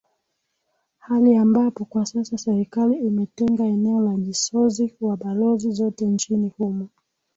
[0.99, 6.87] hali ambapo kwa sasa serikali imetenga eneo la jisozi wa balozi zote nchini humo